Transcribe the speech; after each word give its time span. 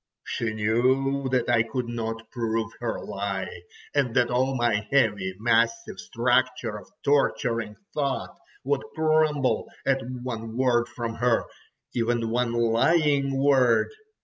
She 0.23 0.51
knew 0.51 1.29
that 1.29 1.47
I 1.47 1.61
could 1.61 1.87
not 1.87 2.31
prove 2.31 2.71
her 2.79 2.99
lie, 3.05 3.61
and 3.93 4.15
that 4.15 4.31
all 4.31 4.55
my 4.55 4.83
heavy 4.89 5.35
massive 5.37 5.99
structure 5.99 6.79
of 6.79 6.89
torturing 7.03 7.75
thought 7.93 8.35
would 8.63 8.81
crumble 8.95 9.67
at 9.85 10.01
one 10.23 10.57
word 10.57 10.87
from 10.89 11.13
her, 11.17 11.43
even 11.93 12.31
one 12.31 12.51
lying 12.51 13.37
word. 13.37 13.89